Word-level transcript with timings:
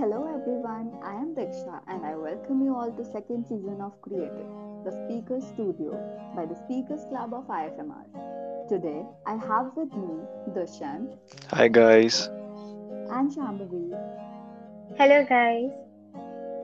Hello 0.00 0.20
everyone, 0.34 0.98
I 1.04 1.12
am 1.14 1.34
Diksha 1.34 1.78
and 1.86 2.06
I 2.06 2.16
welcome 2.16 2.62
you 2.64 2.74
all 2.74 2.90
to 2.90 3.04
second 3.04 3.44
season 3.44 3.82
of 3.82 4.00
Creative, 4.00 4.46
the 4.82 4.92
Speakers 4.92 5.44
Studio 5.48 5.92
by 6.34 6.46
the 6.46 6.54
Speakers 6.54 7.02
Club 7.10 7.34
of 7.34 7.46
IFMR. 7.48 8.06
Today 8.66 9.02
I 9.26 9.32
have 9.32 9.72
with 9.76 9.92
me 9.92 10.14
Dushan. 10.54 11.18
Hi 11.50 11.68
guys. 11.68 12.30
And 13.10 13.30
Shambhavi. 13.30 14.96
Hello 14.96 15.22
guys. 15.28 15.68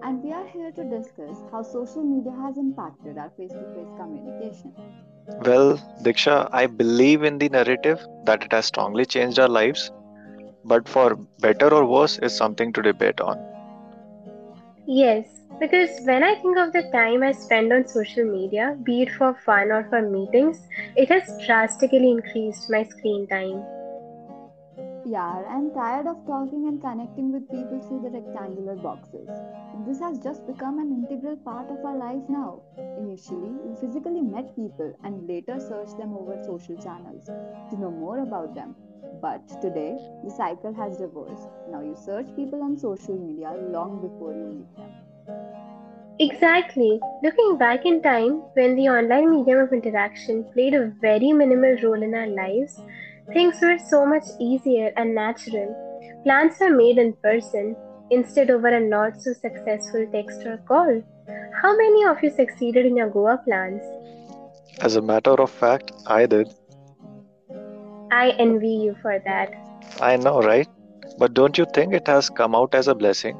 And 0.02 0.24
we 0.24 0.32
are 0.32 0.46
here 0.46 0.72
to 0.72 0.84
discuss 0.84 1.36
how 1.52 1.62
social 1.62 2.04
media 2.04 2.32
has 2.40 2.56
impacted 2.56 3.18
our 3.18 3.30
face-to-face 3.36 3.92
communication. 3.98 4.72
Well, 5.44 5.76
Diksha, 6.02 6.48
I 6.52 6.66
believe 6.68 7.22
in 7.22 7.36
the 7.36 7.50
narrative 7.50 8.00
that 8.24 8.44
it 8.44 8.52
has 8.52 8.64
strongly 8.64 9.04
changed 9.04 9.38
our 9.38 9.48
lives 9.48 9.90
but 10.66 10.88
for 10.88 11.16
better 11.40 11.72
or 11.72 11.84
worse 11.86 12.18
is 12.18 12.36
something 12.36 12.72
to 12.72 12.82
debate 12.82 13.20
on. 13.20 13.38
Yes, 14.86 15.26
because 15.60 15.90
when 16.04 16.22
I 16.22 16.34
think 16.36 16.58
of 16.58 16.72
the 16.72 16.82
time 16.92 17.22
I 17.22 17.32
spend 17.32 17.72
on 17.72 17.88
social 17.88 18.24
media, 18.24 18.76
be 18.82 19.02
it 19.02 19.12
for 19.12 19.34
fun 19.44 19.72
or 19.72 19.84
for 19.88 20.02
meetings, 20.02 20.60
it 20.96 21.08
has 21.08 21.22
drastically 21.46 22.10
increased 22.10 22.70
my 22.70 22.84
screen 22.84 23.26
time. 23.28 23.64
Yeah, 25.08 25.44
I'm 25.48 25.70
tired 25.72 26.06
of 26.06 26.24
talking 26.26 26.66
and 26.66 26.80
connecting 26.80 27.32
with 27.32 27.50
people 27.50 27.80
through 27.86 28.02
the 28.02 28.10
rectangular 28.10 28.74
boxes. 28.74 29.28
This 29.86 30.00
has 30.00 30.18
just 30.18 30.46
become 30.46 30.80
an 30.80 30.90
integral 30.90 31.36
part 31.36 31.70
of 31.70 31.84
our 31.84 31.96
life 31.96 32.22
now. 32.28 32.62
Initially, 32.98 33.54
we 33.64 33.76
physically 33.80 34.20
met 34.20 34.56
people 34.56 34.92
and 35.04 35.28
later 35.28 35.60
searched 35.60 35.96
them 35.96 36.12
over 36.12 36.36
social 36.44 36.76
channels 36.82 37.26
to 37.26 37.80
know 37.80 37.90
more 37.90 38.18
about 38.20 38.54
them. 38.54 38.74
But 39.20 39.48
today, 39.62 39.96
the 40.24 40.30
cycle 40.30 40.74
has 40.74 41.00
reversed. 41.00 41.48
Now 41.70 41.80
you 41.80 41.96
search 41.96 42.26
people 42.36 42.62
on 42.62 42.76
social 42.76 43.14
media 43.14 43.52
long 43.70 44.00
before 44.00 44.32
you 44.32 44.46
meet 44.54 44.76
them. 44.76 44.92
Exactly. 46.18 47.00
Looking 47.22 47.58
back 47.58 47.84
in 47.84 48.02
time, 48.02 48.42
when 48.54 48.76
the 48.76 48.88
online 48.88 49.30
medium 49.30 49.58
of 49.58 49.72
interaction 49.72 50.44
played 50.52 50.74
a 50.74 50.92
very 51.00 51.32
minimal 51.32 51.76
role 51.82 52.02
in 52.02 52.14
our 52.14 52.26
lives, 52.26 52.80
things 53.32 53.56
were 53.60 53.78
so 53.90 54.06
much 54.06 54.24
easier 54.40 54.92
and 54.96 55.14
natural. 55.14 55.74
Plans 56.24 56.54
were 56.60 56.70
made 56.70 56.98
in 56.98 57.12
person 57.22 57.76
instead 58.10 58.50
over 58.50 58.68
a 58.68 58.80
not 58.80 59.20
so 59.20 59.32
successful 59.32 60.06
text 60.12 60.46
or 60.46 60.58
call. 60.68 61.02
How 61.62 61.76
many 61.76 62.04
of 62.04 62.22
you 62.22 62.30
succeeded 62.30 62.86
in 62.86 62.96
your 62.96 63.10
Goa 63.10 63.40
plans? 63.44 63.82
As 64.80 64.96
a 64.96 65.02
matter 65.02 65.32
of 65.32 65.50
fact, 65.50 65.92
I 66.06 66.26
did. 66.26 66.54
I 68.10 68.30
envy 68.38 68.68
you 68.68 68.96
for 69.02 69.18
that. 69.20 69.52
I 70.00 70.16
know, 70.16 70.40
right? 70.42 70.68
But 71.18 71.34
don't 71.34 71.56
you 71.58 71.66
think 71.74 71.94
it 71.94 72.06
has 72.06 72.30
come 72.30 72.54
out 72.54 72.74
as 72.74 72.88
a 72.88 72.94
blessing? 72.94 73.38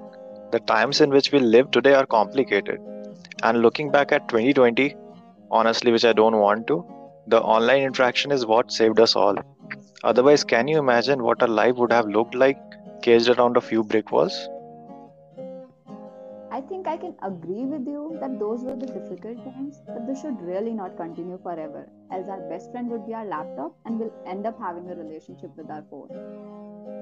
The 0.53 0.61
times 0.61 1.00
in 1.00 1.11
which 1.11 1.33
we 1.33 1.39
live 1.39 1.70
today 1.70 1.95
are 1.95 2.06
complicated. 2.06 2.81
And 3.42 3.62
looking 3.62 3.91
back 3.91 4.12
at 4.12 4.28
2020, 4.28 4.94
honestly, 5.50 5.92
which 5.92 6.05
I 6.05 6.12
don't 6.12 6.37
want 6.39 6.67
to, 6.69 6.84
the 7.27 7.41
online 7.41 7.83
interaction 7.83 8.31
is 8.33 8.47
what 8.47 8.72
saved 8.72 9.00
us 9.00 9.17
all. 9.17 9.37
Otherwise, 10.05 10.44
can 10.44 10.69
you 10.69 10.78
imagine 10.78 11.22
what 11.22 11.42
our 11.42 11.48
life 11.48 11.77
would 11.77 11.92
have 11.92 12.09
looked 12.09 12.34
like 12.34 12.59
caged 13.03 13.28
around 13.28 13.56
a 13.56 13.61
few 13.61 13.83
brick 13.84 14.12
walls? 14.12 14.48
I 16.57 16.62
think 16.62 16.89
I 16.89 16.97
can 16.97 17.15
agree 17.23 17.67
with 17.67 17.87
you 17.87 18.17
that 18.19 18.39
those 18.39 18.62
were 18.65 18.77
the 18.77 18.87
difficult 18.87 19.45
times, 19.45 19.83
but 19.87 20.07
this 20.07 20.23
should 20.23 20.41
really 20.41 20.73
not 20.73 20.97
continue 20.97 21.39
forever, 21.43 21.87
as 22.11 22.31
our 22.31 22.41
best 22.49 22.71
friend 22.71 22.89
would 22.89 23.07
be 23.07 23.12
our 23.12 23.27
laptop 23.27 23.77
and 23.85 24.01
we'll 24.01 24.15
end 24.25 24.47
up 24.47 24.59
having 24.59 24.89
a 24.91 24.95
relationship 24.95 25.51
with 25.55 25.71
our 25.71 25.84
phone. 25.91 26.09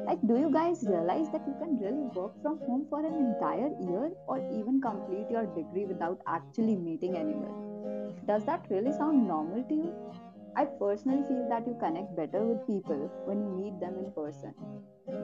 Like, 0.06 0.18
do 0.26 0.38
you 0.38 0.50
guys 0.50 0.82
realize 0.82 1.30
that 1.30 1.46
you 1.46 1.54
can 1.60 1.78
really 1.78 2.08
work 2.16 2.32
from 2.42 2.58
home 2.66 2.88
for 2.90 3.06
an 3.06 3.14
entire 3.14 3.70
year 3.78 4.10
or 4.26 4.38
even 4.58 4.80
complete 4.80 5.30
your 5.30 5.46
degree 5.46 5.84
without 5.84 6.18
actually 6.26 6.74
meeting 6.74 7.16
anyone? 7.16 8.12
Does 8.26 8.44
that 8.46 8.66
really 8.70 8.90
sound 8.90 9.28
normal 9.28 9.62
to 9.62 9.74
you? 9.74 9.94
I 10.56 10.64
personally 10.66 11.24
feel 11.28 11.48
that 11.48 11.66
you 11.66 11.76
connect 11.80 12.14
better 12.14 12.44
with 12.44 12.66
people 12.66 13.10
when 13.24 13.40
you 13.42 13.50
meet 13.50 13.80
them 13.80 13.98
in 13.98 14.12
person. 14.12 14.54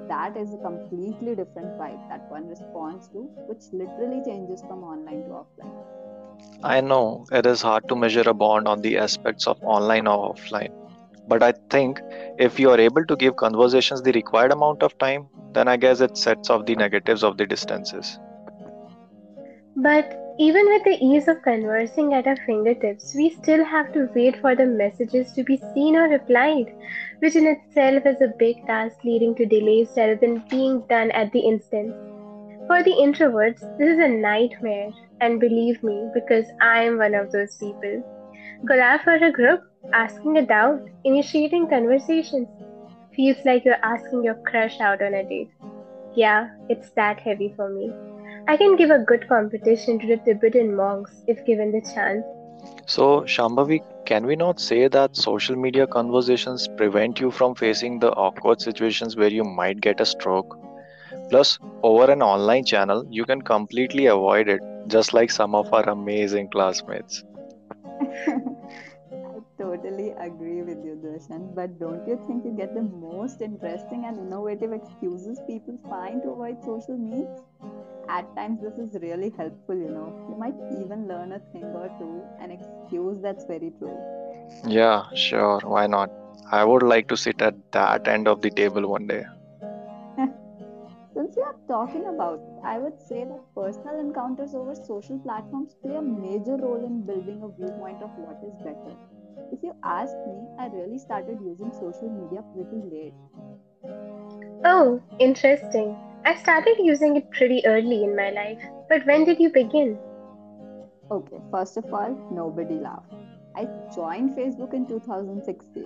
That 0.09 0.37
is 0.37 0.53
a 0.53 0.59
completely 0.59 1.37
different 1.37 1.79
vibe 1.79 2.09
that 2.09 2.29
one 2.29 2.49
responds 2.49 3.09
to, 3.09 3.29
which 3.49 3.63
literally 3.73 4.23
changes 4.25 4.61
from 4.63 4.83
online 4.83 5.23
to 5.25 5.31
offline. 5.31 5.85
I 6.65 6.81
know 6.81 7.27
it 7.31 7.47
is 7.47 7.63
hard 7.63 7.89
to 7.89 7.97
measure 7.97 8.29
a 8.29 8.35
bond 8.35 8.67
on 8.67 8.81
the 8.83 8.99
aspects 8.99 9.47
of 9.47 9.63
online 9.63 10.09
or 10.09 10.35
offline, 10.35 10.73
but 11.29 11.45
I 11.45 11.53
think 11.71 12.01
if 12.39 12.59
you 12.59 12.71
are 12.71 12.81
able 12.81 13.05
to 13.07 13.17
give 13.17 13.37
conversations 13.37 14.03
the 14.03 14.13
required 14.13 14.53
amount 14.53 14.83
of 14.83 14.99
time, 14.99 15.29
then 15.53 15.69
I 15.69 15.77
guess 15.77 16.01
it 16.01 16.19
sets 16.19 16.51
off 16.51 16.67
the 16.67 16.75
negatives 16.75 17.23
of 17.23 17.37
the 17.37 17.47
distances. 17.47 18.19
But 19.77 20.30
even 20.41 20.67
with 20.69 20.83
the 20.85 20.97
ease 21.05 21.29
of 21.29 21.43
conversing 21.43 22.15
at 22.15 22.27
our 22.27 22.37
fingertips, 22.47 23.15
we 23.15 23.29
still 23.29 23.63
have 23.63 23.93
to 23.93 24.09
wait 24.15 24.41
for 24.41 24.57
the 24.57 24.65
messages 24.65 25.33
to 25.35 25.45
be 25.45 25.59
seen 25.75 25.97
or 25.97 26.09
replied, 26.09 26.75
which 27.19 27.37
in 27.37 27.47
itself 27.47 28.07
is 28.07 28.23
a 28.23 28.33
big 28.39 28.67
task 28.67 28.97
leading 29.05 29.35
to 29.35 29.45
delays 29.45 29.91
rather 29.99 30.17
than 30.17 30.43
being 30.49 30.81
done 30.89 31.11
at 31.11 31.31
the 31.33 31.41
instant. 31.41 31.95
For 32.67 32.83
the 32.83 32.97
introverts, 33.07 33.61
this 33.77 33.91
is 33.91 33.99
a 33.99 34.09
nightmare, 34.09 34.89
and 35.21 35.39
believe 35.39 35.83
me, 35.83 36.09
because 36.15 36.47
I 36.63 36.85
am 36.85 36.97
one 36.97 37.15
of 37.15 37.31
those 37.33 37.57
people. 37.57 38.03
Collab 38.65 39.05
for 39.05 39.17
a 39.17 39.31
group, 39.31 39.61
asking 39.93 40.39
a 40.39 40.47
doubt, 40.47 40.81
initiating 41.05 41.69
conversations. 41.69 42.49
Feels 43.15 43.45
like 43.45 43.67
you're 43.67 43.85
asking 43.85 44.25
your 44.25 44.41
crush 44.47 44.81
out 44.81 45.03
on 45.03 45.13
a 45.13 45.23
date. 45.23 45.51
Yeah, 46.15 46.49
it's 46.71 46.89
that 46.93 47.21
heavy 47.21 47.53
for 47.57 47.69
me. 47.69 47.93
I 48.51 48.57
can 48.57 48.75
give 48.75 48.91
a 48.91 48.99
good 48.99 49.29
competition 49.29 50.01
to 50.01 50.09
the 50.09 50.17
Tibetan 50.17 50.75
monks 50.75 51.23
if 51.29 51.45
given 51.47 51.71
the 51.71 51.81
chance. 51.83 52.25
So, 52.85 53.21
Shambhavi, 53.21 53.79
can 54.07 54.27
we 54.27 54.35
not 54.35 54.59
say 54.59 54.89
that 54.89 55.17
social 55.17 55.55
media 55.55 55.87
conversations 55.87 56.67
prevent 56.77 57.21
you 57.21 57.31
from 57.31 57.55
facing 57.55 58.01
the 58.01 58.11
awkward 58.11 58.61
situations 58.61 59.17
where 59.17 59.29
you 59.29 59.45
might 59.45 59.81
get 59.81 60.01
a 60.01 60.05
stroke? 60.05 60.59
Plus, 61.29 61.61
over 61.85 62.11
an 62.11 62.23
online 62.23 62.65
channel, 62.65 63.07
you 63.09 63.25
can 63.25 63.41
completely 63.41 64.07
avoid 64.07 64.49
it, 64.49 64.61
just 64.89 65.15
like 65.15 65.31
some 65.31 65.55
of 65.55 65.73
our 65.73 65.89
amazing 65.89 66.49
classmates. 66.51 67.23
I 68.01 69.39
totally 69.59 70.11
agree 70.19 70.63
with 70.63 70.85
you, 70.85 70.99
Darshan. 71.05 71.55
But 71.55 71.79
don't 71.79 72.05
you 72.09 72.21
think 72.27 72.45
you 72.45 72.51
get 72.51 72.75
the 72.75 72.83
most 72.83 73.43
interesting 73.43 74.07
and 74.07 74.19
innovative 74.19 74.73
excuses 74.73 75.39
people 75.47 75.79
find 75.89 76.21
to 76.25 76.31
avoid 76.31 76.61
social 76.65 76.99
meets? 76.99 77.43
At 78.17 78.35
times 78.37 78.61
this 78.63 78.79
is 78.85 78.97
really 79.03 79.31
helpful 79.37 79.77
you 79.77 79.91
know. 79.91 80.09
You 80.29 80.37
might 80.37 80.57
even 80.83 81.07
learn 81.09 81.33
a 81.33 81.41
thing 81.53 81.65
or 81.83 81.89
two 81.99 82.25
an 82.41 82.51
excuse 82.51 83.21
that's 83.23 83.45
very 83.47 83.73
true. 83.79 83.97
Yeah 84.67 85.05
sure 85.15 85.61
why 85.65 85.87
not? 85.87 86.11
I 86.51 86.65
would 86.65 86.83
like 86.83 87.09
to 87.09 87.17
sit 87.17 87.41
at 87.43 87.55
that 87.73 88.09
end 88.09 88.27
of 88.29 88.41
the 88.43 88.51
table 88.51 88.89
one 88.89 89.07
day. 89.07 89.25
Since 91.15 91.37
we 91.37 91.43
are 91.43 91.57
talking 91.69 92.07
about 92.13 92.41
i 92.71 92.79
would 92.79 92.99
say 93.09 93.21
that 93.31 93.43
personal 93.59 93.99
encounters 94.05 94.55
over 94.61 94.75
social 94.75 95.19
platforms 95.27 95.75
play 95.85 95.97
a 96.01 96.03
major 96.03 96.57
role 96.65 96.85
in 96.91 97.01
building 97.11 97.43
a 97.43 97.51
viewpoint 97.61 98.03
of 98.03 98.11
what 98.27 98.39
is 98.49 98.55
better. 98.69 98.95
If 99.53 99.63
you 99.63 99.75
ask 99.85 100.15
me 100.27 100.39
i 100.59 100.69
really 100.77 100.99
started 100.99 101.39
using 101.51 101.73
social 101.81 102.11
media 102.21 102.45
pretty 102.55 102.83
late. 102.95 103.15
Oh 104.65 105.01
interesting 105.19 105.97
I 106.25 106.35
started 106.37 106.77
using 106.79 107.17
it 107.17 107.31
pretty 107.31 107.65
early 107.67 108.05
in 108.05 108.15
my 108.15 108.31
life, 108.31 108.63
but 108.89 109.07
when 109.07 109.25
did 109.25 109.41
you 109.41 109.51
begin? 109.51 109.99
Okay, 111.11 111.39
first 111.51 111.77
of 111.77 111.93
all, 111.93 112.15
nobody 112.31 112.75
laugh. 112.75 113.05
I 113.57 113.67
joined 113.95 114.37
Facebook 114.37 114.75
in 114.75 114.87
2016. 114.87 115.85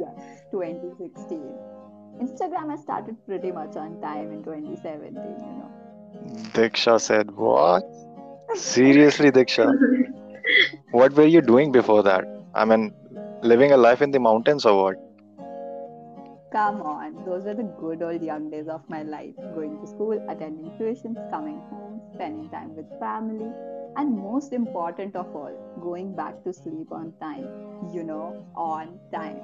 Yes, 0.00 0.42
2016. 0.52 1.38
Instagram 2.22 2.72
I 2.72 2.76
started 2.76 3.16
pretty 3.26 3.50
much 3.50 3.76
on 3.76 4.00
time 4.00 4.32
in 4.32 4.44
2017, 4.44 5.14
you 5.14 5.20
know. 5.20 5.70
Diksha 6.54 7.00
said, 7.00 7.30
What? 7.32 7.84
Seriously, 8.54 9.30
Diksha? 9.32 9.68
what 10.92 11.12
were 11.14 11.26
you 11.26 11.40
doing 11.40 11.72
before 11.72 12.02
that? 12.04 12.24
I 12.54 12.64
mean, 12.64 12.94
living 13.42 13.72
a 13.72 13.76
life 13.76 14.00
in 14.00 14.12
the 14.12 14.20
mountains 14.20 14.64
or 14.64 14.82
what? 14.82 14.96
Come 16.54 16.82
on, 16.82 17.24
those 17.24 17.46
were 17.46 17.54
the 17.54 17.64
good 17.64 18.00
old 18.00 18.22
young 18.22 18.48
days 18.48 18.68
of 18.68 18.88
my 18.88 19.02
life. 19.02 19.34
Going 19.56 19.76
to 19.80 19.88
school, 19.88 20.24
attending 20.28 20.70
tuitions, 20.78 21.18
coming 21.28 21.58
home, 21.68 22.00
spending 22.14 22.48
time 22.48 22.76
with 22.76 22.86
family, 23.00 23.50
and 23.96 24.16
most 24.16 24.52
important 24.52 25.16
of 25.16 25.34
all, 25.34 25.50
going 25.82 26.14
back 26.14 26.44
to 26.44 26.52
sleep 26.52 26.92
on 26.92 27.12
time. 27.20 27.48
You 27.92 28.04
know, 28.04 28.46
on 28.54 29.00
time. 29.12 29.40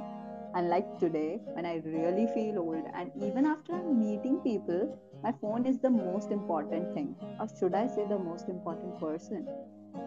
Unlike 0.55 1.01
today, 1.01 1.41
when 1.55 1.67
I 1.67 1.83
really 1.85 2.29
feel 2.33 2.61
old, 2.61 2.85
and 2.95 3.11
even 3.21 3.45
after 3.45 3.73
I'm 3.73 3.99
meeting 3.99 4.39
people, 4.45 4.97
my 5.25 5.33
phone 5.41 5.67
is 5.67 5.81
the 5.81 5.91
most 5.91 6.31
important 6.31 6.95
thing. 6.95 7.17
Or 7.41 7.49
should 7.59 7.75
I 7.75 7.89
say, 7.89 8.07
the 8.09 8.21
most 8.21 8.49
important 8.49 9.01
person? 9.01 9.49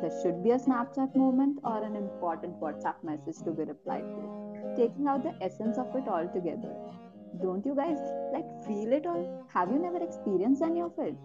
There 0.02 0.22
should 0.22 0.42
be 0.42 0.52
a 0.52 0.58
Snapchat 0.58 1.18
moment 1.18 1.60
or 1.66 1.84
an 1.84 1.98
important 1.98 2.62
WhatsApp 2.62 3.04
message 3.04 3.44
to 3.44 3.52
be 3.52 3.64
replied 3.64 4.06
to 4.06 4.43
taking 4.76 5.08
out 5.08 5.24
the 5.24 5.34
essence 5.42 5.78
of 5.78 5.96
it 5.96 6.08
altogether. 6.08 6.74
Don't 7.42 7.66
you 7.66 7.76
guys 7.76 7.98
like 8.32 8.46
feel 8.66 8.94
it 8.94 9.06
or 9.06 9.46
have 9.54 9.72
you 9.72 9.80
never 9.80 10.04
experienced 10.04 10.62
any 10.62 10.82
of 10.82 10.92
it? 10.98 11.16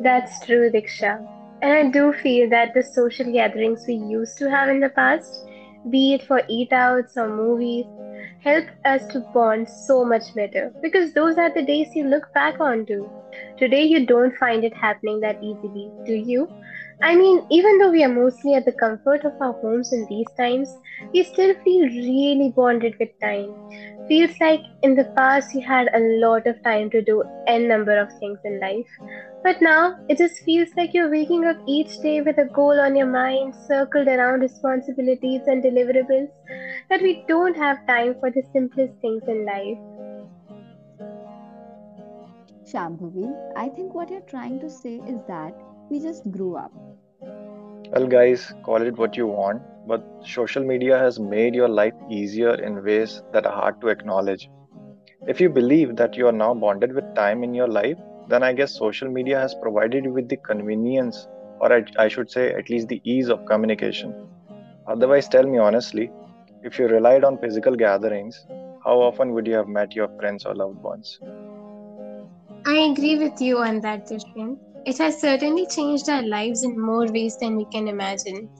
That's 0.00 0.44
true, 0.44 0.70
Diksha. 0.70 1.26
And 1.62 1.72
I 1.72 1.90
do 1.90 2.12
feel 2.12 2.48
that 2.50 2.74
the 2.74 2.82
social 2.82 3.32
gatherings 3.32 3.84
we 3.88 3.94
used 3.94 4.38
to 4.38 4.50
have 4.50 4.68
in 4.68 4.80
the 4.80 4.90
past, 4.90 5.44
be 5.90 6.14
it 6.14 6.22
for 6.22 6.42
eat 6.48 6.72
outs 6.72 7.16
or 7.16 7.28
movies, 7.28 7.86
help 8.40 8.66
us 8.84 9.06
to 9.06 9.20
bond 9.34 9.68
so 9.68 10.04
much 10.04 10.34
better 10.34 10.72
because 10.82 11.12
those 11.14 11.36
are 11.36 11.52
the 11.52 11.62
days 11.62 11.88
you 11.94 12.04
look 12.04 12.32
back 12.32 12.60
onto. 12.60 13.08
Today, 13.58 13.84
you 13.84 14.06
don't 14.06 14.36
find 14.36 14.64
it 14.64 14.74
happening 14.74 15.20
that 15.20 15.42
easily, 15.42 15.90
do 16.06 16.14
you? 16.14 16.48
I 17.00 17.14
mean, 17.14 17.46
even 17.50 17.78
though 17.78 17.90
we 17.90 18.02
are 18.02 18.08
mostly 18.08 18.54
at 18.54 18.64
the 18.64 18.72
comfort 18.72 19.24
of 19.24 19.32
our 19.40 19.52
homes 19.52 19.92
in 19.92 20.04
these 20.08 20.26
times, 20.36 20.68
we 21.14 21.22
still 21.22 21.54
feel 21.62 21.86
really 21.86 22.52
bonded 22.56 22.94
with 22.98 23.10
time. 23.20 23.54
Feels 24.08 24.32
like 24.40 24.62
in 24.82 24.94
the 24.96 25.04
past 25.16 25.54
you 25.54 25.60
had 25.60 25.88
a 25.94 26.00
lot 26.20 26.46
of 26.46 26.60
time 26.64 26.90
to 26.90 27.02
do 27.02 27.22
n 27.46 27.68
number 27.68 27.96
of 27.96 28.08
things 28.18 28.38
in 28.44 28.58
life. 28.58 28.86
But 29.44 29.62
now 29.62 29.96
it 30.08 30.18
just 30.18 30.42
feels 30.44 30.68
like 30.76 30.92
you're 30.92 31.10
waking 31.10 31.44
up 31.44 31.58
each 31.66 32.00
day 32.00 32.20
with 32.20 32.38
a 32.38 32.46
goal 32.46 32.80
on 32.80 32.96
your 32.96 33.06
mind, 33.06 33.54
circled 33.54 34.08
around 34.08 34.40
responsibilities 34.40 35.42
and 35.46 35.62
deliverables, 35.62 36.28
that 36.90 37.02
we 37.02 37.24
don't 37.28 37.56
have 37.56 37.86
time 37.86 38.16
for 38.18 38.30
the 38.30 38.42
simplest 38.52 38.94
things 39.00 39.22
in 39.28 39.44
life. 39.46 39.78
Shambhavi, 42.64 43.34
I 43.56 43.68
think 43.68 43.94
what 43.94 44.10
you're 44.10 44.20
trying 44.22 44.60
to 44.60 44.68
say 44.68 44.96
is 45.06 45.20
that 45.28 45.54
we 45.90 46.00
just 46.00 46.30
grew 46.30 46.56
up. 46.56 46.72
Well, 47.92 48.06
guys, 48.06 48.54
call 48.64 48.82
it 48.82 48.96
what 48.98 49.16
you 49.16 49.26
want, 49.26 49.62
but 49.86 50.04
social 50.24 50.62
media 50.64 50.98
has 50.98 51.18
made 51.18 51.54
your 51.54 51.68
life 51.68 51.94
easier 52.10 52.54
in 52.54 52.82
ways 52.84 53.22
that 53.32 53.46
are 53.46 53.52
hard 53.52 53.80
to 53.80 53.88
acknowledge. 53.88 54.48
If 55.26 55.40
you 55.40 55.48
believe 55.48 55.96
that 55.96 56.16
you 56.16 56.26
are 56.26 56.32
now 56.32 56.54
bonded 56.54 56.94
with 56.94 57.14
time 57.14 57.42
in 57.44 57.54
your 57.54 57.68
life, 57.68 57.98
then 58.28 58.42
I 58.42 58.52
guess 58.52 58.76
social 58.76 59.10
media 59.10 59.38
has 59.40 59.54
provided 59.54 60.04
you 60.04 60.12
with 60.12 60.28
the 60.28 60.36
convenience, 60.36 61.26
or 61.60 61.72
I, 61.72 61.84
I 61.98 62.08
should 62.08 62.30
say, 62.30 62.52
at 62.52 62.68
least 62.70 62.88
the 62.88 63.00
ease 63.04 63.28
of 63.28 63.44
communication. 63.46 64.14
Otherwise, 64.86 65.28
tell 65.28 65.46
me 65.46 65.58
honestly, 65.58 66.10
if 66.62 66.78
you 66.78 66.86
relied 66.88 67.24
on 67.24 67.38
physical 67.38 67.74
gatherings, 67.74 68.46
how 68.84 69.00
often 69.00 69.32
would 69.34 69.46
you 69.46 69.54
have 69.54 69.68
met 69.68 69.94
your 69.94 70.08
friends 70.18 70.44
or 70.44 70.54
loved 70.54 70.82
ones? 70.82 71.18
I 72.66 72.74
agree 72.92 73.16
with 73.18 73.40
you 73.40 73.58
on 73.58 73.80
that, 73.80 74.06
Dushyan. 74.06 74.58
It 74.88 74.98
has 74.98 75.20
certainly 75.20 75.66
changed 75.68 76.08
our 76.08 76.22
lives 76.26 76.64
in 76.64 76.80
more 76.80 77.06
ways 77.12 77.36
than 77.38 77.56
we 77.56 77.66
can 77.66 77.86
imagine. 77.86 78.50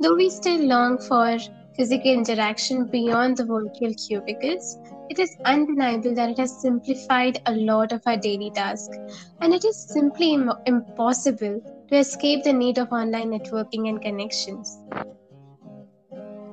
Though 0.00 0.16
we 0.16 0.30
still 0.30 0.60
long 0.66 0.98
for 0.98 1.38
physical 1.76 2.12
interaction 2.12 2.88
beyond 2.90 3.38
the 3.38 3.46
virtual 3.46 3.94
cubicles, 4.06 4.78
it 5.08 5.18
is 5.18 5.38
undeniable 5.46 6.14
that 6.16 6.30
it 6.30 6.38
has 6.38 6.60
simplified 6.60 7.38
a 7.46 7.54
lot 7.54 7.92
of 7.92 8.02
our 8.06 8.18
daily 8.18 8.50
tasks, 8.54 8.98
and 9.40 9.54
it 9.54 9.64
is 9.64 9.86
simply 9.90 10.34
Im- 10.34 10.52
impossible 10.66 11.60
to 11.90 11.96
escape 11.98 12.44
the 12.44 12.52
need 12.52 12.78
of 12.78 12.92
online 12.92 13.30
networking 13.30 13.88
and 13.88 14.02
connections. 14.02 14.80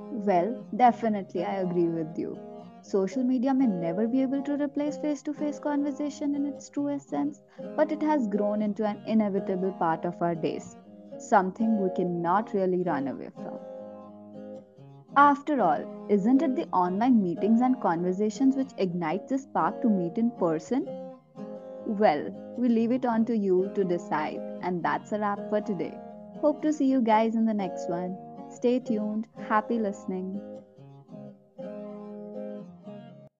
Well, 0.09 0.65
definitely, 0.75 1.43
I 1.43 1.57
agree 1.57 1.89
with 1.89 2.17
you. 2.17 2.41
Social 2.87 3.23
media 3.23 3.51
may 3.51 3.65
never 3.65 4.07
be 4.07 4.21
able 4.21 4.43
to 4.43 4.57
replace 4.63 4.95
face 4.99 5.23
to 5.23 5.33
face 5.33 5.57
conversation 5.57 6.35
in 6.35 6.45
its 6.45 6.69
truest 6.69 7.09
sense, 7.09 7.41
but 7.75 7.91
it 7.91 8.03
has 8.03 8.27
grown 8.27 8.61
into 8.61 8.85
an 8.85 9.01
inevitable 9.07 9.71
part 9.71 10.05
of 10.05 10.21
our 10.21 10.35
days, 10.35 10.77
something 11.17 11.81
we 11.81 11.89
cannot 11.95 12.53
really 12.53 12.83
run 12.83 13.07
away 13.07 13.29
from. 13.33 13.57
After 15.17 15.61
all, 15.61 15.83
isn't 16.09 16.43
it 16.43 16.55
the 16.55 16.67
online 16.67 17.23
meetings 17.23 17.61
and 17.61 17.81
conversations 17.81 18.55
which 18.55 18.77
ignite 18.77 19.27
the 19.29 19.39
spark 19.39 19.81
to 19.81 19.89
meet 19.89 20.19
in 20.19 20.29
person? 20.29 20.87
Well, 21.87 22.29
we 22.55 22.69
leave 22.69 22.91
it 22.91 23.03
on 23.03 23.25
to 23.25 23.35
you 23.35 23.71
to 23.73 23.83
decide, 23.83 24.39
and 24.61 24.83
that's 24.83 25.11
a 25.11 25.17
wrap 25.17 25.39
for 25.49 25.59
today. 25.59 25.97
Hope 26.39 26.61
to 26.61 26.71
see 26.71 26.85
you 26.85 27.01
guys 27.01 27.33
in 27.33 27.45
the 27.45 27.53
next 27.53 27.89
one. 27.89 28.15
Stay 28.51 28.77
tuned. 28.77 29.25
Happy 29.49 29.79
listening. 29.79 30.54